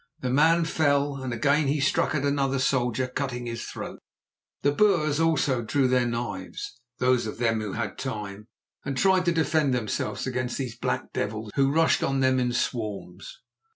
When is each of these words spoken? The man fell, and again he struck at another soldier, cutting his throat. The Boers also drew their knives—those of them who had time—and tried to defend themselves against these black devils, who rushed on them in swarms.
The 0.21 0.31
man 0.31 0.65
fell, 0.65 1.21
and 1.21 1.31
again 1.31 1.67
he 1.67 1.79
struck 1.79 2.15
at 2.15 2.25
another 2.25 2.57
soldier, 2.57 3.05
cutting 3.07 3.45
his 3.45 3.65
throat. 3.65 3.99
The 4.63 4.71
Boers 4.71 5.19
also 5.19 5.61
drew 5.61 5.87
their 5.87 6.07
knives—those 6.07 7.27
of 7.27 7.37
them 7.37 7.61
who 7.61 7.73
had 7.73 7.99
time—and 7.99 8.97
tried 8.97 9.25
to 9.25 9.31
defend 9.31 9.75
themselves 9.75 10.25
against 10.25 10.57
these 10.57 10.75
black 10.75 11.13
devils, 11.13 11.51
who 11.53 11.71
rushed 11.71 12.01
on 12.01 12.19
them 12.19 12.39
in 12.39 12.51
swarms. 12.51 13.41